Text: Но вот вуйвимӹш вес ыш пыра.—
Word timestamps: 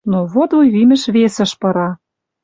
Но 0.11 0.19
вот 0.33 0.49
вуйвимӹш 0.55 1.03
вес 1.15 1.35
ыш 1.45 1.51
пыра.— 1.59 1.89